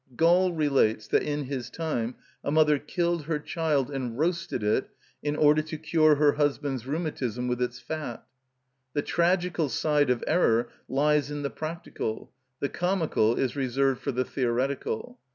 (17) 0.07 0.15
Gall 0.17 0.53
relates 0.53 1.07
that 1.09 1.21
in 1.21 1.43
his 1.43 1.69
time 1.69 2.15
a 2.43 2.49
mother 2.49 2.79
killed 2.79 3.25
her 3.25 3.37
child 3.37 3.91
and 3.91 4.17
roasted 4.17 4.63
it 4.63 4.89
in 5.21 5.35
order 5.35 5.61
to 5.61 5.77
cure 5.77 6.15
her 6.15 6.31
husband's 6.31 6.87
rheumatism 6.87 7.47
with 7.47 7.61
its 7.61 7.79
fat.(18) 7.79 8.21
The 8.93 9.01
tragical 9.03 9.69
side 9.69 10.09
of 10.09 10.23
error 10.25 10.69
lies 10.89 11.29
in 11.29 11.43
the 11.43 11.51
practical, 11.51 12.31
the 12.59 12.69
comical 12.69 13.35
is 13.35 13.55
reserved 13.55 14.01
for 14.01 14.11
the 14.11 14.25
theoretical. 14.25 15.19